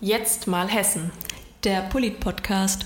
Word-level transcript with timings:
Jetzt 0.00 0.46
mal 0.46 0.68
Hessen. 0.68 1.10
Der 1.62 1.82
Polit-Podcast. 1.82 2.84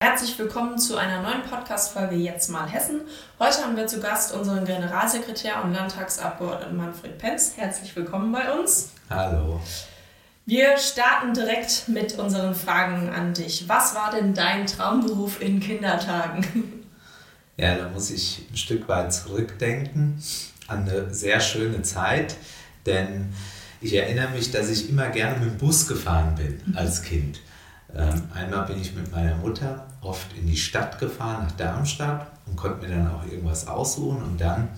Herzlich 0.00 0.38
willkommen 0.38 0.78
zu 0.78 0.96
einer 0.96 1.22
neuen 1.22 1.42
Podcast-Folge 1.42 2.14
Jetzt 2.14 2.48
mal 2.50 2.68
Hessen. 2.68 3.02
Heute 3.38 3.62
haben 3.62 3.76
wir 3.76 3.86
zu 3.86 4.00
Gast 4.00 4.34
unseren 4.34 4.64
Generalsekretär 4.64 5.62
und 5.64 5.72
Landtagsabgeordneten 5.72 6.76
Manfred 6.76 7.18
Penz. 7.18 7.52
Herzlich 7.56 7.94
willkommen 7.96 8.32
bei 8.32 8.52
uns. 8.52 8.92
Hallo. 9.10 9.60
Wir 10.46 10.76
starten 10.76 11.32
direkt 11.32 11.88
mit 11.88 12.18
unseren 12.18 12.54
Fragen 12.54 13.08
an 13.10 13.34
dich. 13.34 13.68
Was 13.68 13.94
war 13.94 14.10
denn 14.10 14.34
dein 14.34 14.66
Traumberuf 14.66 15.40
in 15.40 15.60
Kindertagen? 15.60 16.80
Ja, 17.56 17.76
da 17.76 17.88
muss 17.88 18.10
ich 18.10 18.48
ein 18.50 18.56
Stück 18.56 18.88
weit 18.88 19.14
zurückdenken 19.14 20.20
an 20.66 20.88
eine 20.88 21.14
sehr 21.14 21.38
schöne 21.38 21.82
Zeit, 21.82 22.34
denn 22.84 23.32
ich 23.84 23.94
erinnere 23.94 24.30
mich, 24.30 24.50
dass 24.50 24.70
ich 24.70 24.88
immer 24.88 25.10
gerne 25.10 25.38
mit 25.38 25.50
dem 25.50 25.58
Bus 25.58 25.86
gefahren 25.86 26.34
bin 26.36 26.74
als 26.74 27.02
Kind. 27.02 27.40
Ähm, 27.94 28.22
einmal 28.32 28.66
bin 28.66 28.80
ich 28.80 28.94
mit 28.94 29.12
meiner 29.12 29.36
Mutter 29.36 29.86
oft 30.00 30.34
in 30.38 30.46
die 30.46 30.56
Stadt 30.56 30.98
gefahren, 30.98 31.44
nach 31.44 31.52
Darmstadt 31.52 32.32
und 32.46 32.56
konnte 32.56 32.86
mir 32.86 32.94
dann 32.94 33.08
auch 33.08 33.24
irgendwas 33.26 33.68
aussuchen 33.68 34.22
und 34.22 34.40
dann 34.40 34.70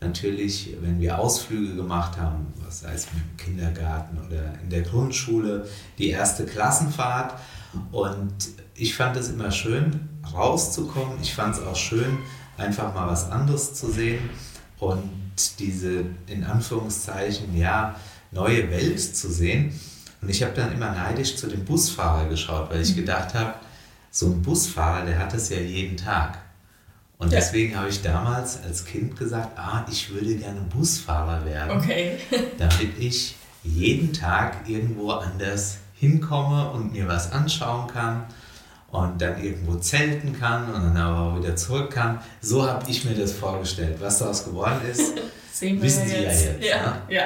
natürlich, 0.00 0.76
wenn 0.80 1.00
wir 1.00 1.18
Ausflüge 1.18 1.74
gemacht 1.74 2.18
haben, 2.18 2.46
was 2.64 2.84
es 2.84 3.06
mit 3.12 3.24
dem 3.24 3.36
Kindergarten 3.36 4.18
oder 4.24 4.54
in 4.62 4.70
der 4.70 4.82
Grundschule, 4.82 5.66
die 5.98 6.10
erste 6.10 6.46
Klassenfahrt 6.46 7.34
und 7.90 8.32
ich 8.76 8.94
fand 8.94 9.16
es 9.16 9.28
immer 9.28 9.50
schön, 9.50 10.08
rauszukommen. 10.32 11.18
Ich 11.20 11.34
fand 11.34 11.56
es 11.56 11.62
auch 11.62 11.76
schön, 11.76 12.18
einfach 12.56 12.94
mal 12.94 13.08
was 13.08 13.28
anderes 13.30 13.74
zu 13.74 13.90
sehen 13.90 14.30
und 14.78 15.10
diese 15.58 16.04
in 16.26 16.44
Anführungszeichen 16.44 17.56
ja 17.56 17.96
neue 18.30 18.70
Welt 18.70 19.00
zu 19.16 19.30
sehen. 19.30 19.78
Und 20.22 20.28
ich 20.30 20.42
habe 20.42 20.52
dann 20.54 20.72
immer 20.72 20.90
neidisch 20.92 21.36
zu 21.36 21.46
dem 21.46 21.64
Busfahrer 21.64 22.28
geschaut, 22.28 22.70
weil 22.70 22.80
ich 22.82 22.94
gedacht 22.96 23.34
habe, 23.34 23.54
so 24.10 24.26
ein 24.26 24.42
Busfahrer, 24.42 25.04
der 25.04 25.18
hat 25.18 25.34
es 25.34 25.50
ja 25.50 25.58
jeden 25.58 25.96
Tag. 25.96 26.38
Und 27.18 27.32
Ja. 27.32 27.38
deswegen 27.38 27.76
habe 27.76 27.88
ich 27.88 28.02
damals 28.02 28.62
als 28.62 28.84
Kind 28.84 29.16
gesagt, 29.16 29.58
ah, 29.58 29.84
ich 29.90 30.10
würde 30.12 30.34
gerne 30.36 30.60
Busfahrer 30.62 31.44
werden 31.44 31.78
Okay. 31.78 32.18
damit 32.58 32.98
ich 32.98 33.36
jeden 33.62 34.12
Tag 34.12 34.68
irgendwo 34.68 35.10
anders 35.12 35.78
hinkomme 35.94 36.70
und 36.70 36.92
mir 36.92 37.08
was 37.08 37.32
anschauen 37.32 37.86
kann 37.88 38.24
und 38.90 39.20
dann 39.20 39.42
irgendwo 39.42 39.76
zelten 39.76 40.38
kann 40.38 40.66
und 40.72 40.82
dann 40.82 40.96
aber 40.96 41.20
auch 41.32 41.38
wieder 41.38 41.56
zurück 41.56 41.90
kann. 41.90 42.20
So 42.40 42.66
habe 42.66 42.88
ich 42.90 43.04
mir 43.04 43.14
das 43.14 43.32
vorgestellt. 43.32 43.96
Was 44.00 44.18
daraus 44.18 44.44
geworden 44.44 44.80
ist, 44.90 45.12
Sehen 45.56 45.76
wir 45.76 45.84
Wissen 45.84 46.06
Sie 46.06 46.14
ja 46.16 46.20
jetzt, 46.20 46.62
Ja, 46.62 46.76
ne? 46.76 47.02
ja, 47.08 47.22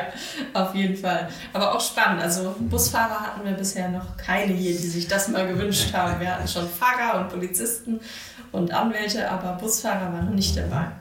auf 0.55 0.73
jeden 0.73 0.97
Fall. 0.97 1.28
Aber 1.53 1.75
auch 1.75 1.81
spannend. 1.81 2.23
Also 2.23 2.55
Busfahrer 2.61 3.19
hatten 3.23 3.45
wir 3.45 3.55
bisher 3.55 3.89
noch 3.89 4.17
keine 4.17 4.53
hier, 4.53 4.70
die 4.70 4.86
sich 4.86 5.09
das 5.09 5.27
mal 5.27 5.48
gewünscht 5.48 5.92
haben. 5.92 6.20
Wir 6.20 6.36
hatten 6.36 6.47
schon 6.47 6.69
Fahrer 6.69 7.19
und 7.19 7.28
Polizisten 7.28 7.98
und 8.53 8.73
Anwälte, 8.73 9.28
aber 9.28 9.55
Busfahrer 9.55 10.12
waren 10.12 10.27
noch 10.27 10.34
nicht 10.34 10.56
dabei. 10.56 10.92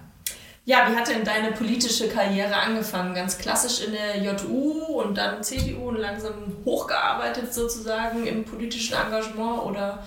Ja, 0.66 0.90
wie 0.90 0.96
hat 0.96 1.08
denn 1.08 1.24
deine 1.24 1.52
politische 1.52 2.10
Karriere 2.10 2.56
angefangen? 2.56 3.14
Ganz 3.14 3.38
klassisch 3.38 3.86
in 3.86 3.92
der 3.92 4.18
JU 4.24 5.00
und 5.00 5.16
dann 5.16 5.44
CDU 5.44 5.90
und 5.90 5.98
langsam 5.98 6.34
hochgearbeitet 6.66 7.54
sozusagen 7.54 8.26
im 8.26 8.44
politischen 8.44 8.96
Engagement 8.96 9.62
oder 9.66 10.04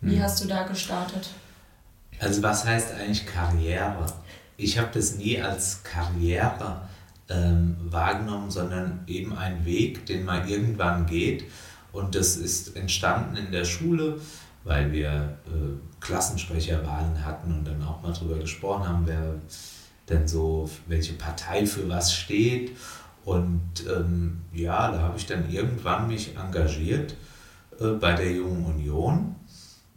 wie 0.00 0.22
hast 0.22 0.42
du 0.42 0.48
da 0.48 0.62
gestartet? 0.62 1.28
also 2.18 2.42
was 2.42 2.64
heißt 2.64 2.94
eigentlich 2.94 3.26
Karriere? 3.26 4.06
Ich 4.56 4.78
habe 4.78 4.88
das 4.92 5.16
nie 5.16 5.40
als 5.40 5.82
Karriere 5.82 6.88
ähm, 7.28 7.76
wahrgenommen, 7.80 8.50
sondern 8.50 9.00
eben 9.06 9.36
ein 9.36 9.64
Weg, 9.64 10.06
den 10.06 10.24
man 10.24 10.48
irgendwann 10.48 11.06
geht. 11.06 11.44
Und 11.92 12.14
das 12.14 12.36
ist 12.36 12.76
entstanden 12.76 13.36
in 13.36 13.52
der 13.52 13.64
Schule, 13.64 14.20
weil 14.64 14.92
wir 14.92 15.38
äh, 15.46 16.00
Klassensprecherwahlen 16.00 17.24
hatten 17.24 17.52
und 17.52 17.64
dann 17.64 17.82
auch 17.82 18.02
mal 18.02 18.12
darüber 18.12 18.38
gesprochen 18.38 18.88
haben, 18.88 19.06
wer 19.06 19.34
denn 20.08 20.28
so, 20.28 20.70
welche 20.86 21.14
Partei 21.14 21.66
für 21.66 21.88
was 21.88 22.14
steht. 22.14 22.76
Und 23.24 23.84
ähm, 23.88 24.42
ja, 24.52 24.90
da 24.92 25.00
habe 25.00 25.18
ich 25.18 25.26
dann 25.26 25.50
irgendwann 25.50 26.06
mich 26.06 26.36
engagiert 26.36 27.16
äh, 27.80 27.88
bei 27.88 28.12
der 28.12 28.30
Jungen 28.30 28.64
Union, 28.64 29.34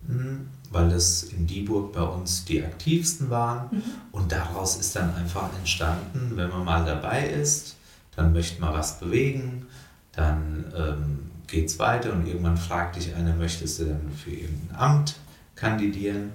mh, 0.08 0.40
weil 0.72 0.90
das 0.90 1.24
in 1.24 1.48
Dieburg 1.48 1.94
bei 1.94 2.04
uns 2.04 2.46
die 2.46 2.64
aktivsten 2.64 3.30
waren. 3.30 3.84
Und 4.12 4.32
daraus 4.32 4.78
ist 4.78 4.96
dann 4.96 5.16
einfach 5.16 5.50
entstanden, 5.58 6.34
wenn 6.36 6.50
man 6.50 6.64
mal 6.64 6.86
dabei 6.86 7.28
ist, 7.28 7.76
dann 8.16 8.34
möchte 8.34 8.62
man 8.62 8.74
was 8.74 9.00
bewegen, 9.00 9.68
dann 10.12 10.66
ähm, 10.76 11.20
geht 11.48 11.68
es 11.68 11.80
weiter 11.80 12.14
und 12.14 12.28
irgendwann 12.28 12.58
fragt 12.58 12.98
dich 12.98 13.16
einer, 13.16 13.36
möchtest 13.36 13.80
du 13.80 13.86
dann 13.86 14.12
für 14.12 14.32
irgendein 14.32 14.76
Amt 14.76 15.16
kandidieren? 15.56 16.32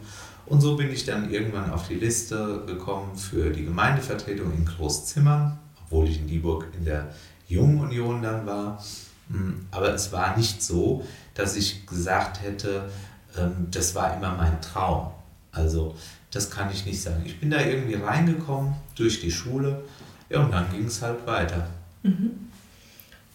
Und 0.47 0.61
so 0.61 0.77
bin 0.77 0.91
ich 0.91 1.05
dann 1.05 1.31
irgendwann 1.31 1.71
auf 1.71 1.89
die 1.89 1.95
Liste 1.95 2.65
gekommen 2.67 3.17
für 3.17 3.51
die 3.51 3.65
Gemeindevertretung 3.65 4.53
in 4.53 4.65
Großzimmern, 4.65 5.59
obwohl 5.85 6.09
ich 6.09 6.21
in 6.21 6.27
Dieburg 6.27 6.69
in 6.77 6.85
der 6.85 7.15
Jungen 7.49 7.81
Union 7.81 8.23
dann 8.23 8.47
war. 8.47 8.83
Mm, 9.29 9.67
Aber 9.71 9.95
es 9.95 10.13
war 10.13 10.37
nicht 10.37 10.63
so, 10.63 11.05
dass 11.35 11.57
ich 11.57 11.87
gesagt 11.87 12.43
hätte, 12.43 12.91
ähm, 13.39 13.69
das 13.71 13.95
war 13.95 14.17
immer 14.17 14.35
mein 14.35 14.61
Traum. 14.61 15.11
Also 15.53 15.95
das 16.31 16.51
kann 16.51 16.71
ich 16.73 16.85
nicht 16.85 17.01
sagen. 17.01 17.23
Ich 17.25 17.39
bin 17.39 17.51
da 17.51 17.61
irgendwie 17.61 17.95
reingekommen 17.95 18.75
durch 18.97 19.21
die 19.21 19.31
Schule 19.31 19.83
ja, 20.29 20.41
und 20.41 20.51
dann 20.51 20.71
ging 20.71 20.87
es 20.87 21.01
halt 21.01 21.25
weiter. 21.27 21.67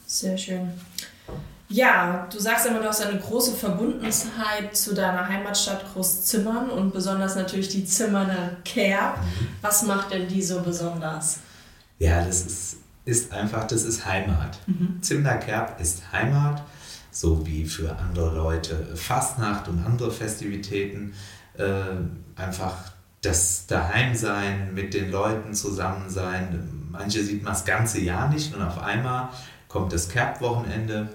Sehr 0.06 0.38
schön. 0.38 0.72
Ja, 1.72 2.28
du 2.32 2.40
sagst 2.40 2.66
immer, 2.66 2.80
du 2.80 2.88
hast 2.88 3.06
eine 3.06 3.20
große 3.20 3.54
Verbundenheit 3.56 4.76
zu 4.76 4.96
deiner 4.96 5.28
Heimatstadt 5.28 5.86
Großzimmern 5.94 6.72
und 6.72 6.92
besonders 6.92 7.36
natürlich 7.36 7.70
die 7.70 7.86
Zimmerner 7.86 8.58
Kerb. 8.66 9.20
Was 9.62 9.84
macht 9.84 10.12
denn 10.12 10.28
die 10.28 10.42
so 10.42 10.62
besonders? 10.62 11.38
Ja, 12.00 12.26
das 12.26 12.42
ist, 12.42 12.78
ist 13.06 13.32
einfach, 13.32 13.68
das 13.68 13.84
ist 13.84 14.04
Heimat. 14.04 14.58
Zimmerkerb 15.02 15.80
ist 15.80 16.12
Heimat, 16.12 16.64
so 17.12 17.46
wie 17.46 17.66
für 17.66 17.98
andere 17.98 18.36
Leute 18.36 18.96
Fastnacht 18.96 19.68
und 19.68 19.84
andere 19.86 20.12
Festivitäten. 20.12 21.14
Äh, 21.58 21.84
einfach 22.36 22.76
das 23.22 23.68
Daheimsein, 23.68 24.74
mit 24.74 24.94
den 24.94 25.12
Leuten 25.12 25.54
zusammen 25.54 26.10
sein. 26.10 26.88
Manche 26.92 27.24
sieht 27.24 27.44
man 27.44 27.54
das 27.54 27.66
ganze 27.66 28.00
Jahr 28.00 28.30
nicht 28.30 28.56
und 28.56 28.62
auf 28.62 28.80
einmal 28.80 29.30
kommt 29.68 29.92
das 29.92 30.10
Kerbwochenende 30.10 31.10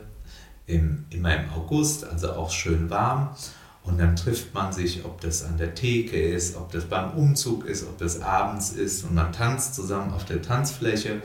im, 0.67 1.07
immer 1.11 1.35
im 1.35 1.51
August, 1.51 2.05
also 2.05 2.33
auch 2.33 2.51
schön 2.51 2.91
warm. 2.91 3.35
Und 3.83 3.99
dann 3.99 4.17
trifft 4.17 4.55
man 4.55 4.73
sich, 4.73 5.05
ob 5.05 5.21
das 5.21 5.45
an 5.45 5.59
der 5.59 5.75
Theke 5.75 6.19
ist, 6.21 6.57
ob 6.57 6.73
das 6.73 6.85
beim 6.85 7.11
Umzug 7.13 7.67
ist, 7.67 7.85
ob 7.85 7.99
das 7.99 8.21
abends 8.23 8.71
ist 8.71 9.05
und 9.05 9.15
man 9.15 9.33
tanzt 9.33 9.75
zusammen 9.75 10.13
auf 10.13 10.25
der 10.25 10.41
Tanzfläche. 10.41 11.21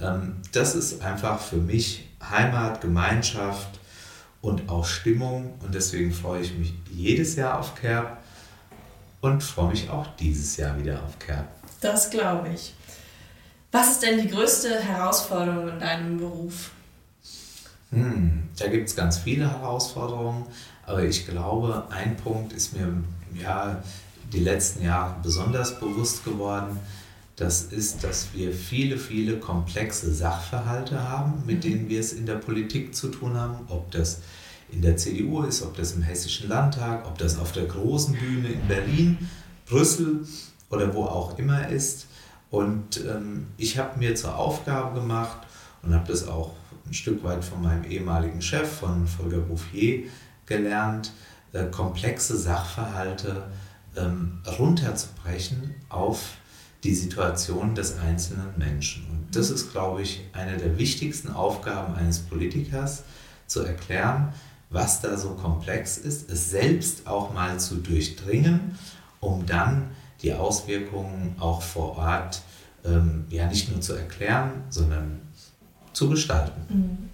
Ähm, 0.00 0.36
Das 0.52 0.74
ist 0.74 1.02
einfach 1.02 1.40
für 1.40 1.56
mich 1.56 2.08
Heimat, 2.22 2.80
Gemeinschaft 2.80 3.80
und 4.40 4.68
auch 4.68 4.84
Stimmung. 4.84 5.54
Und 5.60 5.74
deswegen 5.74 6.12
freue 6.12 6.42
ich 6.42 6.56
mich 6.56 6.74
jedes 6.90 7.36
Jahr 7.36 7.58
auf 7.58 7.74
Kerb 7.74 8.18
und 9.20 9.42
freue 9.42 9.70
mich 9.70 9.90
auch 9.90 10.06
dieses 10.16 10.56
Jahr 10.56 10.78
wieder 10.78 11.02
auf 11.02 11.18
Kerb. 11.18 11.48
Das 11.80 12.10
glaube 12.10 12.48
ich. 12.50 12.74
Was 13.70 13.92
ist 13.92 14.02
denn 14.02 14.20
die 14.20 14.28
größte 14.28 14.80
Herausforderung 14.80 15.68
in 15.68 15.78
deinem 15.78 16.18
Beruf? 16.18 16.70
Hm, 17.90 18.48
da 18.58 18.68
gibt 18.68 18.88
es 18.88 18.96
ganz 18.96 19.18
viele 19.18 19.50
Herausforderungen, 19.50 20.46
aber 20.86 21.02
ich 21.04 21.26
glaube, 21.26 21.86
ein 21.90 22.16
Punkt 22.16 22.52
ist 22.52 22.74
mir 22.74 22.92
ja 23.34 23.82
die 24.32 24.40
letzten 24.40 24.84
Jahre 24.84 25.16
besonders 25.22 25.78
bewusst 25.78 26.24
geworden. 26.24 26.78
Das 27.38 27.62
ist, 27.62 28.02
dass 28.02 28.34
wir 28.34 28.52
viele, 28.52 28.98
viele 28.98 29.38
komplexe 29.38 30.12
Sachverhalte 30.12 31.08
haben, 31.08 31.44
mit 31.46 31.62
denen 31.62 31.88
wir 31.88 32.00
es 32.00 32.12
in 32.12 32.26
der 32.26 32.34
Politik 32.34 32.96
zu 32.96 33.08
tun 33.08 33.36
haben. 33.36 33.64
Ob 33.68 33.92
das 33.92 34.22
in 34.72 34.82
der 34.82 34.96
CDU 34.96 35.44
ist, 35.44 35.62
ob 35.62 35.76
das 35.76 35.92
im 35.92 36.02
Hessischen 36.02 36.48
Landtag, 36.48 37.06
ob 37.06 37.16
das 37.16 37.38
auf 37.38 37.52
der 37.52 37.66
großen 37.66 38.14
Bühne 38.14 38.48
in 38.48 38.66
Berlin, 38.66 39.28
Brüssel 39.66 40.26
oder 40.68 40.92
wo 40.92 41.04
auch 41.04 41.38
immer 41.38 41.68
ist. 41.68 42.08
Und 42.50 43.04
ähm, 43.06 43.46
ich 43.56 43.78
habe 43.78 44.00
mir 44.00 44.16
zur 44.16 44.36
Aufgabe 44.36 44.98
gemacht 44.98 45.38
und 45.82 45.94
habe 45.94 46.10
das 46.10 46.26
auch 46.26 46.54
ein 46.86 46.94
Stück 46.94 47.22
weit 47.22 47.44
von 47.44 47.62
meinem 47.62 47.84
ehemaligen 47.84 48.42
Chef, 48.42 48.68
von 48.68 49.06
Volker 49.06 49.38
Bouffier, 49.38 50.08
gelernt, 50.44 51.12
äh, 51.52 51.66
komplexe 51.66 52.36
Sachverhalte 52.36 53.44
ähm, 53.96 54.40
runterzubrechen 54.58 55.76
auf 55.88 56.32
die 56.84 56.94
Situation 56.94 57.74
des 57.74 57.98
einzelnen 57.98 58.56
Menschen. 58.56 59.06
Und 59.10 59.34
das 59.34 59.50
ist, 59.50 59.72
glaube 59.72 60.02
ich, 60.02 60.20
eine 60.32 60.56
der 60.56 60.78
wichtigsten 60.78 61.30
Aufgaben 61.32 61.94
eines 61.94 62.20
Politikers, 62.20 63.02
zu 63.48 63.62
erklären, 63.62 64.32
was 64.70 65.00
da 65.00 65.16
so 65.16 65.30
komplex 65.30 65.98
ist, 65.98 66.30
es 66.30 66.50
selbst 66.50 67.06
auch 67.06 67.32
mal 67.32 67.58
zu 67.58 67.76
durchdringen, 67.76 68.78
um 69.20 69.46
dann 69.46 69.90
die 70.22 70.34
Auswirkungen 70.34 71.34
auch 71.40 71.62
vor 71.62 71.96
Ort 71.96 72.42
ähm, 72.84 73.24
ja 73.30 73.46
nicht 73.46 73.70
nur 73.70 73.80
zu 73.80 73.94
erklären, 73.94 74.64
sondern 74.68 75.20
zu 75.92 76.10
gestalten. 76.10 77.10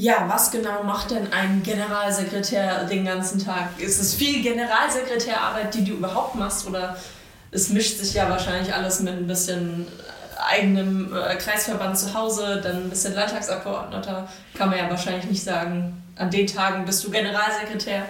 Ja, 0.00 0.28
was 0.28 0.52
genau 0.52 0.84
macht 0.84 1.10
denn 1.10 1.32
ein 1.32 1.60
Generalsekretär 1.64 2.84
den 2.84 3.04
ganzen 3.04 3.44
Tag? 3.44 3.70
Ist 3.78 4.00
es 4.00 4.14
viel 4.14 4.44
Generalsekretärarbeit, 4.44 5.74
die 5.74 5.84
du 5.84 5.94
überhaupt 5.94 6.36
machst 6.36 6.68
oder 6.68 6.96
es 7.50 7.70
mischt 7.70 7.98
sich 7.98 8.14
ja 8.14 8.30
wahrscheinlich 8.30 8.72
alles 8.72 9.00
mit 9.00 9.14
ein 9.14 9.26
bisschen 9.26 9.88
eigenem 10.38 11.12
äh, 11.12 11.34
Kreisverband 11.34 11.98
zu 11.98 12.14
Hause, 12.14 12.60
dann 12.62 12.84
ein 12.84 12.90
bisschen 12.90 13.16
Landtagsabgeordneter, 13.16 14.28
kann 14.54 14.70
man 14.70 14.78
ja 14.78 14.88
wahrscheinlich 14.88 15.24
nicht 15.24 15.42
sagen, 15.42 16.00
an 16.14 16.30
den 16.30 16.46
Tagen 16.46 16.84
bist 16.84 17.02
du 17.02 17.10
Generalsekretär 17.10 18.04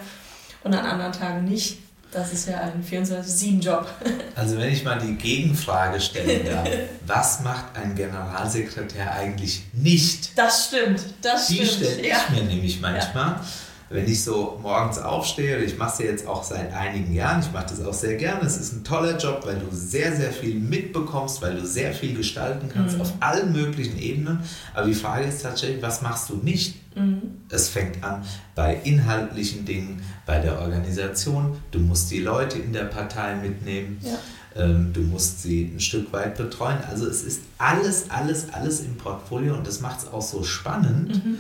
und 0.65 0.75
an 0.75 0.85
anderen 0.85 1.13
Tagen 1.13 1.45
nicht. 1.45 1.79
Das 2.11 2.33
ist 2.33 2.49
ja 2.49 2.61
ein 2.61 2.83
24-7-Job. 2.83 3.87
Also 4.35 4.57
wenn 4.57 4.73
ich 4.73 4.85
mal 4.85 5.01
die 5.01 5.15
Gegenfrage 5.15 6.01
stellen 6.01 6.47
darf, 6.47 6.69
was 7.07 7.41
macht 7.41 7.77
ein 7.77 7.97
Generalsekretär 7.97 9.13
eigentlich 9.13 9.65
nicht? 9.73 10.39
Das 10.39 10.67
stimmt, 10.69 11.03
das 11.23 11.49
die 11.49 11.55
stimmt. 11.57 11.71
Die 11.71 11.75
stelle 11.75 12.01
ich 12.03 12.09
ja. 12.09 12.19
mir 12.31 12.43
nämlich 12.45 12.81
manchmal. 12.81 13.33
Ja 13.33 13.45
wenn 13.91 14.07
ich 14.07 14.23
so 14.23 14.59
morgens 14.63 14.99
aufstehe, 14.99 15.59
ich 15.63 15.79
mache 15.79 15.93
es 15.93 15.99
ja 15.99 16.05
jetzt 16.07 16.27
auch 16.27 16.45
seit 16.45 16.73
einigen 16.75 17.13
Jahren, 17.15 17.41
ich 17.41 17.51
mache 17.53 17.67
das 17.71 17.83
auch 17.83 17.95
sehr 17.95 18.17
gerne, 18.17 18.45
es 18.45 18.59
ist 18.59 18.75
ein 18.75 18.85
toller 18.85 19.17
Job, 19.17 19.43
weil 19.47 19.59
du 19.59 19.67
sehr, 19.71 20.15
sehr 20.15 20.31
viel 20.31 20.57
mitbekommst, 20.57 21.41
weil 21.41 21.57
du 21.57 21.67
sehr 21.67 21.95
viel 21.95 22.15
gestalten 22.15 22.69
kannst 22.73 22.97
mhm. 22.97 23.01
auf 23.01 23.13
allen 23.21 23.53
möglichen 23.53 23.99
Ebenen. 23.99 24.41
Aber 24.75 24.87
die 24.87 24.95
Frage 24.95 25.25
ist 25.25 25.43
tatsächlich, 25.43 25.81
was 25.81 26.03
machst 26.03 26.29
du 26.29 26.37
nicht? 26.37 26.77
Mhm. 26.97 27.23
Es 27.49 27.71
fängt 27.71 28.05
an 28.05 28.23
bei 28.55 28.79
inhaltlichen 28.85 29.65
Dingen, 29.65 30.03
bei 30.27 30.39
der 30.39 30.61
Organisation. 30.61 31.57
Du 31.71 31.79
musst 31.79 32.11
die 32.11 32.21
Leute 32.21 32.59
in 32.59 32.75
der 32.75 32.85
Partei 32.85 33.37
mitnehmen. 33.37 33.99
Ja. 34.03 34.19
Ähm, 34.63 34.93
du 34.93 35.01
musst 35.01 35.43
sie 35.43 35.73
ein 35.75 35.81
Stück 35.81 36.13
weit 36.13 36.37
betreuen. 36.37 36.79
Also 36.91 37.07
es 37.07 37.23
ist 37.23 37.41
alles, 37.57 38.11
alles, 38.11 38.53
alles 38.53 38.81
im 38.81 38.97
Portfolio 38.97 39.55
und 39.55 39.67
das 39.67 39.81
macht 39.81 40.01
es 40.01 40.13
auch 40.13 40.23
so 40.23 40.43
spannend. 40.43 41.25
Mhm 41.25 41.39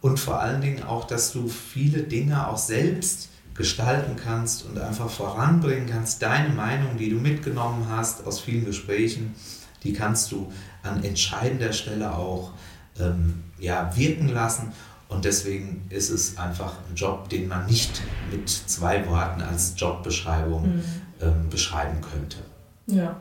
und 0.00 0.18
vor 0.18 0.40
allen 0.40 0.60
Dingen 0.60 0.82
auch, 0.82 1.06
dass 1.06 1.32
du 1.32 1.48
viele 1.48 2.02
Dinge 2.02 2.48
auch 2.48 2.58
selbst 2.58 3.28
gestalten 3.54 4.16
kannst 4.16 4.64
und 4.64 4.78
einfach 4.78 5.10
voranbringen 5.10 5.88
kannst. 5.90 6.22
Deine 6.22 6.48
Meinung, 6.48 6.96
die 6.96 7.10
du 7.10 7.16
mitgenommen 7.16 7.86
hast 7.90 8.26
aus 8.26 8.40
vielen 8.40 8.64
Gesprächen, 8.64 9.34
die 9.82 9.92
kannst 9.92 10.32
du 10.32 10.50
an 10.82 11.04
entscheidender 11.04 11.72
Stelle 11.72 12.14
auch 12.14 12.52
ähm, 12.98 13.44
ja, 13.58 13.94
wirken 13.96 14.28
lassen. 14.28 14.72
Und 15.08 15.24
deswegen 15.24 15.84
ist 15.90 16.08
es 16.10 16.38
einfach 16.38 16.74
ein 16.88 16.94
Job, 16.94 17.28
den 17.28 17.48
man 17.48 17.66
nicht 17.66 18.00
mit 18.30 18.48
zwei 18.48 19.06
Worten 19.08 19.42
als 19.42 19.74
Jobbeschreibung 19.76 20.76
mhm. 20.76 20.84
ähm, 21.20 21.50
beschreiben 21.50 22.00
könnte. 22.00 22.38
Ja. 22.86 23.20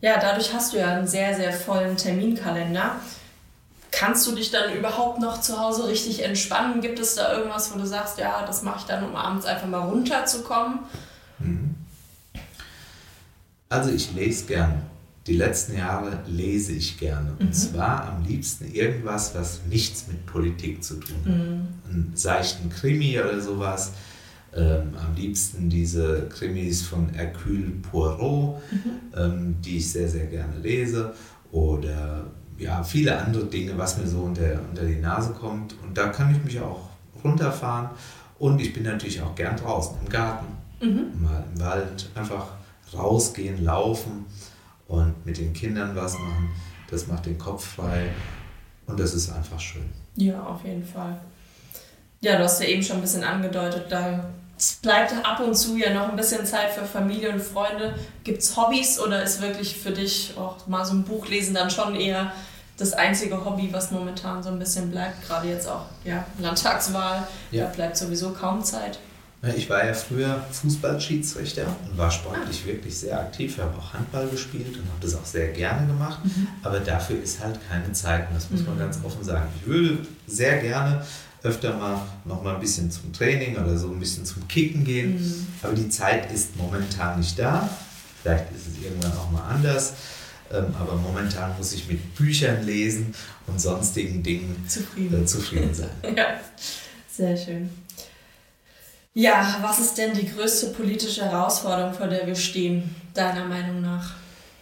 Ja, 0.00 0.18
dadurch 0.20 0.52
hast 0.52 0.72
du 0.72 0.78
ja 0.78 0.94
einen 0.94 1.06
sehr, 1.06 1.34
sehr 1.34 1.52
vollen 1.52 1.96
Terminkalender. 1.96 2.96
Kannst 3.96 4.26
du 4.26 4.34
dich 4.34 4.50
dann 4.50 4.76
überhaupt 4.76 5.20
noch 5.20 5.40
zu 5.40 5.58
Hause 5.58 5.88
richtig 5.88 6.22
entspannen? 6.22 6.82
Gibt 6.82 6.98
es 6.98 7.14
da 7.14 7.32
irgendwas, 7.32 7.72
wo 7.72 7.78
du 7.78 7.86
sagst, 7.86 8.18
ja, 8.18 8.44
das 8.46 8.62
mache 8.62 8.80
ich 8.80 8.84
dann, 8.84 9.02
um 9.02 9.16
abends 9.16 9.46
einfach 9.46 9.66
mal 9.66 9.88
runterzukommen? 9.88 10.80
Mhm. 11.38 11.74
Also 13.70 13.90
ich 13.90 14.12
lese 14.12 14.44
gern. 14.44 14.82
Die 15.26 15.34
letzten 15.34 15.78
Jahre 15.78 16.20
lese 16.26 16.72
ich 16.72 16.98
gerne. 16.98 17.32
Und 17.38 17.46
mhm. 17.46 17.52
zwar 17.54 18.08
am 18.08 18.22
liebsten 18.22 18.70
irgendwas, 18.70 19.34
was 19.34 19.60
nichts 19.70 20.08
mit 20.08 20.26
Politik 20.26 20.84
zu 20.84 20.96
tun 20.96 21.16
hat. 21.24 21.32
Mhm. 21.32 21.68
Einen 21.88 22.12
seichten 22.14 22.68
Krimi 22.68 23.18
oder 23.18 23.40
sowas. 23.40 23.92
Ähm, 24.54 24.92
am 25.02 25.14
liebsten 25.14 25.70
diese 25.70 26.28
Krimis 26.28 26.82
von 26.82 27.14
Hercule 27.14 27.70
Poirot, 27.90 28.60
mhm. 28.70 28.90
ähm, 29.16 29.56
die 29.64 29.78
ich 29.78 29.90
sehr, 29.90 30.10
sehr 30.10 30.26
gerne 30.26 30.58
lese. 30.58 31.14
Oder 31.50 32.26
ja, 32.58 32.82
viele 32.82 33.18
andere 33.18 33.46
Dinge, 33.46 33.76
was 33.76 33.98
mir 33.98 34.06
so 34.06 34.20
unter, 34.20 34.60
unter 34.68 34.84
die 34.84 34.96
Nase 34.96 35.32
kommt. 35.32 35.74
Und 35.82 35.96
da 35.96 36.08
kann 36.08 36.34
ich 36.34 36.42
mich 36.44 36.60
auch 36.60 36.88
runterfahren. 37.22 37.90
Und 38.38 38.60
ich 38.60 38.72
bin 38.72 38.82
natürlich 38.82 39.20
auch 39.22 39.34
gern 39.34 39.56
draußen 39.56 39.96
im 40.02 40.08
Garten, 40.08 40.46
mhm. 40.80 41.22
mal 41.22 41.44
im 41.52 41.60
Wald, 41.60 42.08
einfach 42.14 42.48
rausgehen, 42.94 43.64
laufen 43.64 44.26
und 44.88 45.24
mit 45.24 45.38
den 45.38 45.52
Kindern 45.52 45.96
was 45.96 46.14
machen. 46.14 46.50
Das 46.90 47.06
macht 47.06 47.26
den 47.26 47.38
Kopf 47.38 47.64
frei 47.64 48.10
und 48.86 49.00
das 49.00 49.14
ist 49.14 49.30
einfach 49.30 49.58
schön. 49.58 49.88
Ja, 50.14 50.42
auf 50.42 50.64
jeden 50.64 50.84
Fall. 50.84 51.18
Ja, 52.20 52.36
du 52.38 52.44
hast 52.44 52.60
ja 52.60 52.68
eben 52.68 52.82
schon 52.82 52.96
ein 52.96 53.02
bisschen 53.02 53.24
angedeutet, 53.24 53.86
da 53.90 54.24
bleibt 54.82 55.12
ab 55.24 55.40
und 55.40 55.54
zu 55.54 55.76
ja 55.76 55.92
noch 55.92 56.08
ein 56.08 56.16
bisschen 56.16 56.46
Zeit 56.46 56.70
für 56.70 56.84
Familie 56.84 57.30
und 57.30 57.42
Freunde. 57.42 57.94
Gibt 58.24 58.42
es 58.42 58.56
Hobbys 58.56 58.98
oder 58.98 59.22
ist 59.22 59.40
wirklich 59.40 59.78
für 59.78 59.90
dich 59.90 60.34
auch 60.36 60.66
mal 60.66 60.84
so 60.84 60.94
ein 60.94 61.04
Buch 61.04 61.28
lesen 61.28 61.54
dann 61.54 61.70
schon 61.70 61.94
eher 61.94 62.32
das 62.78 62.92
einzige 62.92 63.44
Hobby, 63.44 63.68
was 63.72 63.90
momentan 63.90 64.42
so 64.42 64.50
ein 64.50 64.58
bisschen 64.58 64.90
bleibt? 64.90 65.26
Gerade 65.26 65.48
jetzt 65.48 65.68
auch 65.68 65.86
ja, 66.04 66.24
Landtagswahl, 66.38 67.26
ja. 67.50 67.64
da 67.64 67.70
bleibt 67.70 67.96
sowieso 67.96 68.30
kaum 68.30 68.62
Zeit. 68.64 68.98
Ich 69.54 69.68
war 69.68 69.84
ja 69.84 69.92
früher 69.92 70.42
Fußballschiedsrichter 70.50 71.66
und 71.88 71.96
war 71.96 72.10
sportlich 72.10 72.62
ah. 72.64 72.66
wirklich 72.68 72.98
sehr 72.98 73.20
aktiv. 73.20 73.56
Ich 73.56 73.62
habe 73.62 73.76
auch 73.78 73.92
Handball 73.92 74.26
gespielt 74.28 74.76
und 74.76 74.88
habe 74.88 75.00
das 75.00 75.14
auch 75.14 75.24
sehr 75.24 75.48
gerne 75.48 75.86
gemacht. 75.86 76.18
Mhm. 76.24 76.48
Aber 76.62 76.80
dafür 76.80 77.22
ist 77.22 77.42
halt 77.42 77.60
keine 77.68 77.92
Zeit 77.92 78.28
und 78.28 78.34
das 78.34 78.50
muss 78.50 78.64
man 78.64 78.74
mhm. 78.74 78.80
ganz 78.80 78.98
offen 79.04 79.22
sagen. 79.22 79.48
Ich 79.60 79.66
würde 79.66 79.98
sehr 80.26 80.58
gerne 80.58 81.04
öfter 81.46 81.74
mal 81.74 82.02
noch 82.24 82.42
mal 82.42 82.54
ein 82.54 82.60
bisschen 82.60 82.90
zum 82.90 83.12
Training 83.12 83.56
oder 83.56 83.76
so 83.78 83.88
ein 83.88 84.00
bisschen 84.00 84.24
zum 84.24 84.46
Kicken 84.48 84.84
gehen. 84.84 85.14
Mhm. 85.14 85.46
Aber 85.62 85.72
die 85.74 85.88
Zeit 85.88 86.30
ist 86.32 86.56
momentan 86.56 87.18
nicht 87.18 87.38
da. 87.38 87.68
Vielleicht 88.22 88.50
ist 88.52 88.66
es 88.66 88.84
irgendwann 88.84 89.12
auch 89.12 89.30
mal 89.30 89.48
anders. 89.48 89.94
Ähm, 90.52 90.66
aber 90.78 90.94
momentan 90.96 91.56
muss 91.56 91.72
ich 91.72 91.88
mit 91.88 92.14
Büchern 92.14 92.64
lesen 92.64 93.14
und 93.46 93.60
sonstigen 93.60 94.22
Dingen 94.22 94.64
zufrieden, 94.68 95.22
äh, 95.22 95.26
zufrieden 95.26 95.74
sein. 95.74 95.90
ja, 96.16 96.40
sehr 97.10 97.36
schön. 97.36 97.70
Ja, 99.14 99.58
was 99.62 99.78
ist 99.80 99.96
denn 99.96 100.12
die 100.12 100.28
größte 100.28 100.68
politische 100.68 101.24
Herausforderung, 101.24 101.94
vor 101.94 102.06
der 102.06 102.26
wir 102.26 102.36
stehen, 102.36 102.94
deiner 103.14 103.46
Meinung 103.46 103.80
nach? 103.80 104.14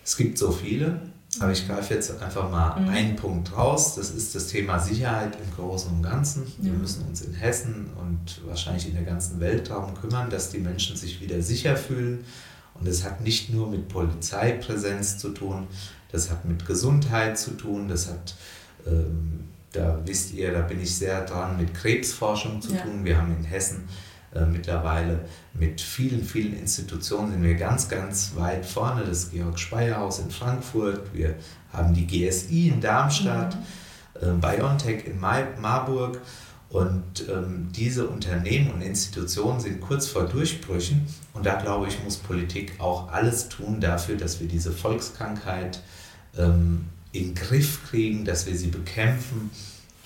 Es 0.04 0.16
gibt 0.16 0.38
so 0.38 0.52
viele. 0.52 1.00
Aber 1.40 1.52
ich 1.52 1.66
greife 1.66 1.94
jetzt 1.94 2.22
einfach 2.22 2.50
mal 2.50 2.81
mhm. 2.81 2.88
einen 2.88 3.16
Punkt 3.16 3.56
raus. 3.56 3.94
Das 3.96 4.10
ist 4.10 4.34
das 4.34 4.48
Thema 4.48 4.78
Sicherheit 4.78 5.36
im 5.36 5.54
Großen 5.54 5.90
und 5.90 6.02
Ganzen. 6.02 6.46
Wir 6.58 6.72
ja. 6.72 6.78
müssen 6.78 7.06
uns 7.06 7.22
in 7.22 7.34
Hessen 7.34 7.90
und 8.00 8.46
wahrscheinlich 8.46 8.88
in 8.88 8.94
der 8.94 9.04
ganzen 9.04 9.40
Welt 9.40 9.70
darum 9.70 9.94
kümmern, 9.94 10.31
dass 10.31 10.50
die 10.50 10.58
Menschen 10.58 10.96
sich 10.96 11.20
wieder 11.20 11.40
sicher 11.42 11.76
fühlen. 11.76 12.25
Und 12.75 12.88
es 12.88 13.04
hat 13.04 13.20
nicht 13.20 13.52
nur 13.52 13.69
mit 13.69 13.88
Polizeipräsenz 13.88 15.19
zu 15.19 15.31
tun, 15.31 15.66
das 16.10 16.31
hat 16.31 16.44
mit 16.44 16.66
Gesundheit 16.66 17.38
zu 17.38 17.52
tun, 17.52 17.88
das 17.88 18.08
hat, 18.08 18.34
ähm, 18.86 19.44
da 19.72 20.00
wisst 20.04 20.32
ihr, 20.34 20.52
da 20.52 20.60
bin 20.60 20.81
ich 20.81 20.94
sehr 20.94 21.25
dran, 21.25 21.56
mit 21.56 21.75
Krebsforschung 21.75 22.60
zu 22.60 22.74
ja. 22.74 22.82
tun. 22.82 23.05
Wir 23.05 23.19
haben 23.19 23.34
in 23.36 23.44
Hessen 23.44 23.88
äh, 24.34 24.44
mittlerweile 24.46 25.20
mit 25.53 25.81
vielen, 25.81 26.24
vielen 26.24 26.58
Institutionen 26.58 27.32
sind 27.32 27.43
wir 27.43 27.55
ganz, 27.55 27.88
ganz 27.88 28.32
weit 28.34 28.67
vorne. 28.67 29.05
Das 29.05 29.31
Georg 29.31 29.58
Speyer 29.58 29.98
Haus 29.98 30.19
in 30.19 30.31
Frankfurt, 30.31 31.14
wir 31.14 31.36
haben 31.72 31.94
die 31.94 32.06
GSI 32.06 32.69
in 32.69 32.81
Darmstadt, 32.81 33.56
mhm. 34.20 34.43
äh, 34.43 34.56
BioNTech 34.56 35.06
in 35.06 35.20
Marburg. 35.20 36.20
Und 36.69 37.29
ähm, 37.31 37.69
diese 37.70 38.08
Unternehmen 38.08 38.72
und 38.72 38.82
Institutionen 38.82 39.60
sind 39.60 39.81
kurz 39.81 40.08
vor 40.08 40.24
Durchbrüchen. 40.24 41.06
Und 41.32 41.46
da 41.46 41.55
glaube 41.60 41.86
ich, 41.86 42.03
muss 42.03 42.17
Politik 42.17 42.81
auch 42.81 43.12
alles 43.12 43.48
tun 43.48 43.81
dafür, 43.81 44.17
dass 44.17 44.41
wir 44.41 44.48
diese 44.48 44.72
Volkskrankheit 44.72 45.81
ähm, 46.36 46.86
in 47.12 47.26
den 47.26 47.34
Griff 47.36 47.88
kriegen, 47.88 48.24
dass 48.24 48.46
wir 48.46 48.56
sie 48.56 48.67
bekämpfen. 48.67 49.53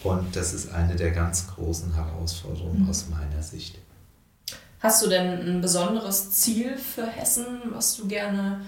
Und 0.02 0.36
das 0.36 0.52
ist 0.52 0.70
eine 0.70 0.94
der 0.94 1.12
ganz 1.12 1.46
großen 1.48 1.94
Herausforderungen 1.94 2.82
mhm. 2.82 2.90
aus 2.90 3.06
meiner 3.08 3.42
Sicht. 3.42 3.78
Hast 4.80 5.04
du 5.04 5.08
denn 5.08 5.40
ein 5.40 5.60
besonderes 5.60 6.30
Ziel 6.30 6.76
für 6.76 7.06
Hessen, 7.06 7.46
was 7.70 7.96
du 7.96 8.06
gerne 8.06 8.60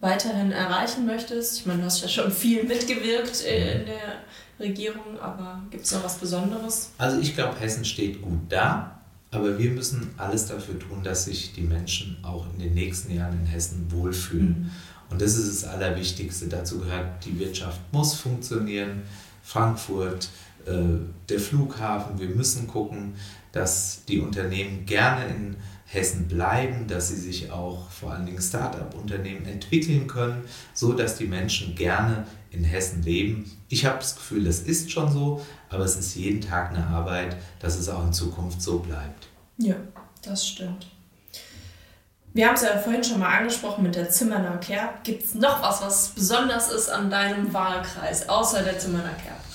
weiterhin 0.00 0.52
erreichen 0.52 1.06
möchtest? 1.06 1.60
Ich 1.60 1.66
meine, 1.66 1.80
du 1.80 1.86
hast 1.86 2.02
ja 2.02 2.08
schon 2.08 2.30
viel 2.30 2.64
mitgewirkt 2.64 3.44
äh, 3.44 3.80
in 3.80 3.86
der 3.86 4.16
Regierung, 4.60 5.18
aber 5.20 5.62
gibt 5.70 5.84
es 5.84 5.92
noch 5.92 6.04
was 6.04 6.16
Besonderes? 6.18 6.90
Also 6.98 7.20
ich 7.20 7.34
glaube, 7.34 7.58
Hessen 7.58 7.84
steht 7.84 8.20
gut 8.20 8.40
da, 8.50 9.00
aber 9.30 9.58
wir 9.58 9.70
müssen 9.70 10.14
alles 10.18 10.46
dafür 10.46 10.78
tun, 10.78 11.02
dass 11.02 11.24
sich 11.24 11.54
die 11.54 11.62
Menschen 11.62 12.18
auch 12.22 12.46
in 12.52 12.58
den 12.58 12.74
nächsten 12.74 13.14
Jahren 13.14 13.40
in 13.40 13.46
Hessen 13.46 13.90
wohlfühlen. 13.90 14.48
Mhm. 14.48 14.70
Und 15.08 15.22
das 15.22 15.36
ist 15.36 15.62
das 15.62 15.70
Allerwichtigste. 15.70 16.48
Dazu 16.48 16.80
gehört, 16.80 17.24
die 17.24 17.38
Wirtschaft 17.38 17.80
muss 17.92 18.14
funktionieren. 18.14 19.02
Frankfurt, 19.42 20.28
äh, 20.66 20.98
der 21.28 21.40
Flughafen, 21.40 22.18
wir 22.18 22.28
müssen 22.28 22.66
gucken, 22.66 23.14
dass 23.52 24.04
die 24.06 24.20
Unternehmen 24.20 24.84
gerne 24.84 25.26
in 25.26 25.56
Hessen 25.86 26.26
bleiben, 26.26 26.88
dass 26.88 27.08
sie 27.08 27.16
sich 27.16 27.50
auch 27.50 27.88
vor 27.90 28.12
allen 28.12 28.26
Dingen 28.26 28.40
Start-up-Unternehmen 28.42 29.46
entwickeln 29.46 30.08
können, 30.08 30.44
so 30.74 30.92
dass 30.92 31.16
die 31.16 31.26
Menschen 31.26 31.74
gerne 31.74 32.26
in 32.50 32.64
Hessen 32.64 33.02
leben. 33.02 33.50
Ich 33.68 33.86
habe 33.86 33.98
das 33.98 34.16
Gefühl, 34.16 34.44
das 34.44 34.60
ist 34.60 34.90
schon 34.90 35.12
so, 35.12 35.44
aber 35.70 35.84
es 35.84 35.96
ist 35.96 36.16
jeden 36.16 36.40
Tag 36.40 36.70
eine 36.70 36.86
Arbeit, 36.86 37.36
dass 37.60 37.78
es 37.78 37.88
auch 37.88 38.04
in 38.04 38.12
Zukunft 38.12 38.60
so 38.60 38.80
bleibt. 38.80 39.28
Ja, 39.58 39.76
das 40.22 40.46
stimmt. 40.46 40.88
Wir 42.34 42.48
haben 42.48 42.54
es 42.54 42.62
ja 42.62 42.76
vorhin 42.76 43.02
schon 43.02 43.20
mal 43.20 43.38
angesprochen 43.38 43.84
mit 43.84 43.94
der 43.94 44.10
Zimmerner 44.10 44.58
Kerb. 44.58 45.04
Gibt 45.04 45.24
es 45.24 45.34
noch 45.34 45.62
was, 45.62 45.80
was 45.80 46.08
besonders 46.08 46.70
ist 46.70 46.90
an 46.90 47.08
deinem 47.08 47.54
Wahlkreis, 47.54 48.28
außer 48.28 48.62
der 48.62 48.78
Zimmerner 48.78 49.14
Kerb? 49.14 49.45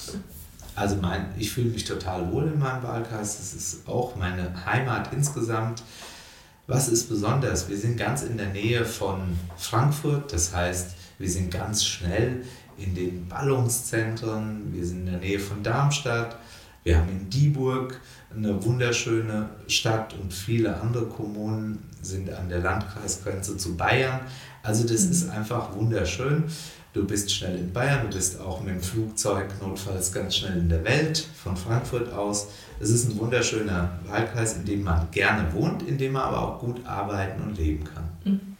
Also 0.76 0.96
mein, 0.96 1.26
ich 1.38 1.52
fühle 1.52 1.70
mich 1.70 1.84
total 1.86 2.32
wohl 2.32 2.48
in 2.48 2.60
meinem 2.60 2.84
Wahlkreis. 2.84 3.40
Es 3.40 3.54
ist 3.54 3.88
auch 3.88 4.16
meine 4.16 4.66
Heimat 4.66 5.12
insgesamt. 5.14 5.84
Was 6.68 6.88
ist 6.88 7.10
besonders? 7.10 7.68
Wir 7.70 7.78
sind 7.78 7.98
ganz 7.98 8.24
in 8.24 8.38
der 8.38 8.48
Nähe 8.48 8.86
von 8.86 9.38
Frankfurt, 9.58 10.32
das 10.32 10.56
heißt, 10.56 10.92
wir 11.20 11.30
sind 11.30 11.52
ganz 11.52 11.84
schnell 11.84 12.46
in 12.78 12.96
den 12.96 13.28
Ballungszentren, 13.28 14.74
wir 14.74 14.86
sind 14.86 15.00
in 15.00 15.06
der 15.08 15.20
Nähe 15.20 15.40
von 15.40 15.64
Darmstadt, 15.64 16.38
wir 16.84 16.98
haben 16.98 17.10
in 17.10 17.30
Dieburg 17.30 18.00
eine 18.34 18.64
wunderschöne 18.64 19.50
Stadt 19.68 20.16
und 20.20 20.34
viele 20.34 20.80
andere 20.80 21.06
Kommunen 21.08 21.90
sind 22.02 22.32
an 22.32 22.50
der 22.50 22.60
Landkreisgrenze 22.60 23.58
zu 23.58 23.76
Bayern. 23.76 24.22
Also 24.64 24.88
das 24.88 25.06
mhm. 25.06 25.12
ist 25.12 25.30
einfach 25.30 25.76
wunderschön. 25.76 26.46
Du 26.94 27.06
bist 27.06 27.32
schnell 27.32 27.58
in 27.58 27.72
Bayern, 27.72 28.10
du 28.10 28.18
bist 28.18 28.40
auch 28.42 28.60
mit 28.60 28.76
dem 28.76 28.82
Flugzeug 28.82 29.48
notfalls 29.62 30.12
ganz 30.12 30.36
schnell 30.36 30.58
in 30.58 30.68
der 30.68 30.84
Welt 30.84 31.26
von 31.42 31.56
Frankfurt 31.56 32.12
aus. 32.12 32.48
Es 32.82 32.90
ist 32.90 33.08
ein 33.08 33.18
wunderschöner 33.18 34.00
Wahlkreis, 34.08 34.58
in 34.58 34.66
dem 34.66 34.84
man 34.84 35.10
gerne 35.12 35.54
wohnt, 35.54 35.84
in 35.84 35.98
dem 35.98 36.14
man 36.14 36.24
aber 36.24 36.42
auch 36.42 36.60
gut 36.60 36.86
arbeiten 36.86 37.42
und 37.44 37.58
leben 37.58 37.86
kann. 37.86 38.10
Mhm. 38.26 38.58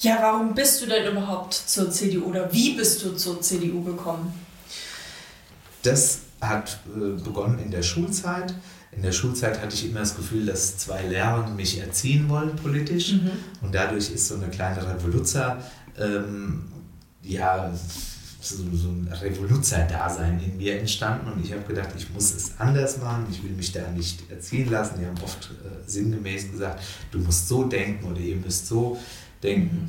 Ja, 0.00 0.18
warum 0.20 0.54
bist 0.54 0.82
du 0.82 0.86
denn 0.86 1.12
überhaupt 1.12 1.54
zur 1.54 1.90
CDU 1.90 2.24
oder 2.24 2.52
wie 2.52 2.74
bist 2.74 3.02
du 3.04 3.14
zur 3.14 3.40
CDU 3.40 3.82
gekommen? 3.82 4.34
Das 5.82 6.18
hat 6.40 6.80
äh, 6.94 7.22
begonnen 7.22 7.58
in 7.60 7.70
der 7.70 7.82
Schulzeit. 7.82 8.52
In 8.90 9.02
der 9.02 9.12
Schulzeit 9.12 9.62
hatte 9.62 9.74
ich 9.74 9.88
immer 9.88 10.00
das 10.00 10.16
Gefühl, 10.16 10.44
dass 10.44 10.76
zwei 10.76 11.02
Lehrer 11.02 11.48
mich 11.48 11.78
erziehen 11.78 12.28
wollen 12.28 12.56
politisch. 12.56 13.12
Mhm. 13.12 13.30
Und 13.62 13.74
dadurch 13.74 14.10
ist 14.10 14.28
so 14.28 14.34
eine 14.34 14.48
kleine 14.48 14.86
Revoluzer, 14.86 15.62
ähm, 15.98 16.64
ja, 17.22 17.72
so, 18.42 18.56
so 18.72 18.88
ein 18.88 19.08
Revoluzer-Dasein 19.08 20.40
in 20.40 20.56
mir 20.56 20.78
entstanden. 20.80 21.32
Und 21.32 21.44
ich 21.44 21.52
habe 21.52 21.62
gedacht, 21.62 21.90
ich 21.96 22.10
muss 22.10 22.34
es 22.34 22.58
anders 22.58 22.98
machen. 22.98 23.26
Ich 23.30 23.42
will 23.42 23.52
mich 23.52 23.72
da 23.72 23.88
nicht 23.90 24.30
erziehen 24.30 24.70
lassen. 24.70 24.98
Die 25.00 25.06
haben 25.06 25.20
oft 25.22 25.50
äh, 25.64 25.88
sinngemäß 25.88 26.50
gesagt, 26.50 26.82
du 27.10 27.18
musst 27.18 27.48
so 27.48 27.64
denken 27.64 28.10
oder 28.10 28.20
ihr 28.20 28.36
müsst 28.36 28.66
so 28.66 28.98
denken. 29.42 29.88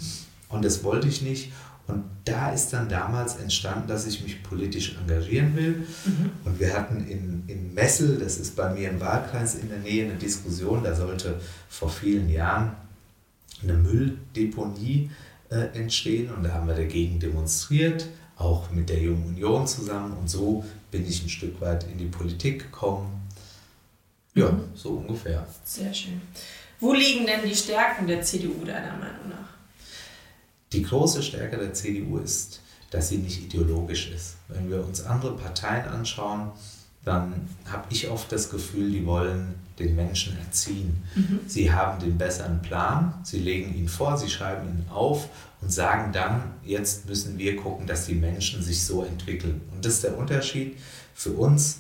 Und 0.49 0.63
das 0.63 0.83
wollte 0.83 1.07
ich 1.07 1.21
nicht. 1.21 1.51
Und 1.85 2.03
da 2.23 2.51
ist 2.51 2.71
dann 2.71 2.87
damals 2.87 3.35
entstanden, 3.37 3.87
dass 3.87 4.07
ich 4.07 4.23
mich 4.23 4.41
politisch 4.41 4.95
engagieren 4.95 5.55
will. 5.55 5.85
Mhm. 6.05 6.29
Und 6.45 6.59
wir 6.59 6.73
hatten 6.73 7.05
in, 7.07 7.43
in 7.47 7.73
Messel, 7.73 8.17
das 8.17 8.37
ist 8.37 8.55
bei 8.55 8.73
mir 8.73 8.89
im 8.89 9.01
Wahlkreis 9.01 9.55
in 9.55 9.67
der 9.67 9.79
Nähe, 9.79 10.05
eine 10.05 10.15
Diskussion. 10.15 10.83
Da 10.83 10.95
sollte 10.95 11.41
vor 11.67 11.89
vielen 11.89 12.29
Jahren 12.29 12.71
eine 13.61 13.73
Mülldeponie 13.73 15.09
äh, 15.53 15.77
entstehen. 15.77 16.33
Und 16.33 16.43
da 16.43 16.53
haben 16.53 16.67
wir 16.67 16.75
dagegen 16.75 17.19
demonstriert, 17.19 18.07
auch 18.37 18.71
mit 18.71 18.89
der 18.89 18.99
Jungen 18.99 19.27
Union 19.27 19.67
zusammen. 19.67 20.17
Und 20.17 20.29
so 20.29 20.65
bin 20.91 21.07
ich 21.07 21.23
ein 21.23 21.29
Stück 21.29 21.61
weit 21.61 21.85
in 21.85 21.97
die 21.97 22.05
Politik 22.05 22.63
gekommen. 22.63 23.29
Ja, 24.33 24.51
mhm. 24.51 24.63
so 24.73 24.89
ungefähr. 24.89 25.45
Sehr 25.63 25.93
schön. 25.93 26.21
Wo 26.79 26.93
liegen 26.93 27.25
denn 27.25 27.47
die 27.47 27.55
Stärken 27.55 28.07
der 28.07 28.21
CDU 28.21 28.65
deiner 28.65 28.97
Meinung 28.97 29.29
nach? 29.29 29.53
Die 30.71 30.81
große 30.81 31.21
Stärke 31.21 31.57
der 31.57 31.73
CDU 31.73 32.17
ist, 32.17 32.61
dass 32.89 33.09
sie 33.09 33.17
nicht 33.17 33.43
ideologisch 33.43 34.09
ist. 34.09 34.35
Wenn 34.47 34.69
wir 34.69 34.83
uns 34.83 35.05
andere 35.05 35.35
Parteien 35.37 35.85
anschauen, 35.87 36.51
dann 37.05 37.47
habe 37.69 37.85
ich 37.89 38.09
oft 38.09 38.31
das 38.31 38.49
Gefühl, 38.49 38.91
die 38.91 39.05
wollen 39.05 39.55
den 39.79 39.95
Menschen 39.95 40.37
erziehen. 40.37 41.03
Mhm. 41.15 41.39
Sie 41.47 41.71
haben 41.71 41.99
den 41.99 42.17
besseren 42.17 42.61
Plan, 42.61 43.13
sie 43.23 43.39
legen 43.39 43.75
ihn 43.75 43.89
vor, 43.89 44.17
sie 44.17 44.29
schreiben 44.29 44.67
ihn 44.67 44.85
auf 44.89 45.27
und 45.61 45.71
sagen 45.71 46.13
dann, 46.13 46.53
jetzt 46.63 47.07
müssen 47.07 47.37
wir 47.37 47.57
gucken, 47.57 47.87
dass 47.87 48.05
die 48.05 48.15
Menschen 48.15 48.61
sich 48.61 48.83
so 48.83 49.03
entwickeln. 49.03 49.61
Und 49.73 49.83
das 49.83 49.95
ist 49.95 50.03
der 50.03 50.17
Unterschied. 50.17 50.77
Für 51.13 51.31
uns 51.31 51.79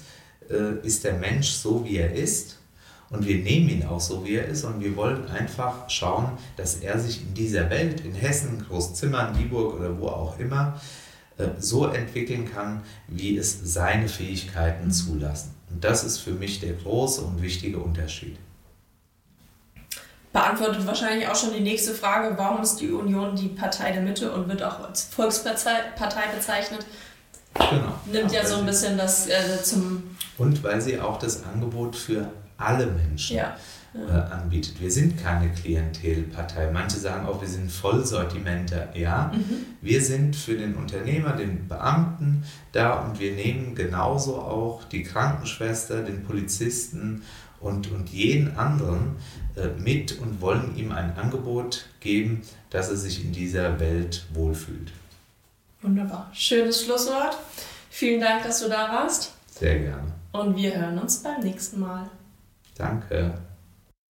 äh, 0.49 0.85
ist 0.85 1.03
der 1.03 1.13
Mensch 1.13 1.49
so, 1.51 1.85
wie 1.85 1.97
er 1.97 2.13
ist 2.13 2.57
und 3.13 3.27
wir 3.27 3.37
nehmen 3.37 3.69
ihn 3.69 3.85
auch 3.85 3.99
so, 3.99 4.25
wie 4.25 4.35
er 4.35 4.47
ist. 4.47 4.63
Und 4.63 4.81
wir 4.81 4.95
wollen 4.95 5.27
einfach 5.27 5.87
schauen, 5.87 6.31
dass 6.57 6.77
er 6.77 6.97
sich 6.99 7.21
in 7.21 7.33
dieser 7.35 7.69
Welt, 7.69 8.01
in 8.01 8.15
Hessen, 8.15 8.65
Großzimmern, 8.67 9.37
Dieburg 9.37 9.75
oder 9.75 9.99
wo 9.99 10.07
auch 10.07 10.39
immer, 10.39 10.81
so 11.59 11.87
entwickeln 11.87 12.51
kann, 12.51 12.83
wie 13.07 13.37
es 13.37 13.59
seine 13.63 14.07
Fähigkeiten 14.07 14.91
zulassen. 14.91 15.55
Und 15.69 15.83
das 15.83 16.03
ist 16.03 16.19
für 16.19 16.31
mich 16.31 16.59
der 16.59 16.73
große 16.73 17.21
und 17.21 17.41
wichtige 17.41 17.79
Unterschied. 17.79 18.37
Beantwortet 20.31 20.85
wahrscheinlich 20.87 21.27
auch 21.27 21.35
schon 21.35 21.53
die 21.53 21.59
nächste 21.59 21.93
Frage, 21.93 22.35
warum 22.37 22.61
ist 22.63 22.77
die 22.77 22.89
Union 22.89 23.35
die 23.35 23.49
Partei 23.49 23.91
der 23.91 24.01
Mitte 24.01 24.31
und 24.31 24.47
wird 24.47 24.63
auch 24.63 24.79
als 24.79 25.03
Volkspartei 25.03 26.27
bezeichnet? 26.35 26.85
Genau. 27.53 27.99
Nimmt 28.11 28.31
ja, 28.31 28.41
ja 28.41 28.47
so 28.47 28.55
ein 28.55 28.65
bisschen 28.65 28.97
das 28.97 29.27
äh, 29.27 29.61
zum... 29.61 30.15
Und 30.39 30.63
weil 30.63 30.81
sie 30.81 30.99
auch 30.99 31.19
das 31.19 31.43
Angebot 31.43 31.95
für 31.95 32.31
alle 32.57 32.87
Menschen 32.87 33.37
ja. 33.37 33.55
Äh, 33.95 34.33
anbietet. 34.33 34.81
Wir 34.81 34.89
sind 34.89 35.21
keine 35.21 35.49
Klientelpartei. 35.49 36.71
Manche 36.71 36.97
sagen 36.97 37.27
auch, 37.27 37.39
wir 37.41 37.47
sind 37.47 37.71
Vollsortimenter. 37.71 38.89
Ja, 38.97 39.31
mhm. 39.31 39.67
wir 39.81 40.01
sind 40.01 40.35
für 40.35 40.57
den 40.57 40.73
Unternehmer, 40.73 41.33
den 41.33 41.67
Beamten 41.67 42.43
da 42.71 42.93
und 43.01 43.19
wir 43.19 43.33
nehmen 43.33 43.75
genauso 43.75 44.37
auch 44.37 44.83
die 44.85 45.03
Krankenschwester, 45.03 46.01
den 46.01 46.23
Polizisten 46.23 47.21
und, 47.59 47.91
und 47.91 48.09
jeden 48.09 48.57
anderen 48.57 49.17
äh, 49.55 49.67
mit 49.79 50.19
und 50.19 50.41
wollen 50.41 50.75
ihm 50.75 50.91
ein 50.91 51.15
Angebot 51.15 51.85
geben, 51.99 52.41
dass 52.71 52.89
er 52.89 52.97
sich 52.97 53.23
in 53.23 53.31
dieser 53.31 53.79
Welt 53.79 54.25
wohlfühlt. 54.33 54.91
Wunderbar. 55.83 56.31
Schönes 56.33 56.83
Schlusswort. 56.83 57.37
Vielen 57.91 58.21
Dank, 58.21 58.41
dass 58.41 58.59
du 58.59 58.69
da 58.69 58.89
warst. 58.91 59.33
Sehr 59.51 59.77
gerne. 59.77 60.11
Und 60.31 60.57
wir 60.57 60.75
hören 60.75 60.97
uns 60.97 61.21
beim 61.21 61.41
nächsten 61.41 61.79
Mal. 61.79 62.09
Danke. 62.75 63.35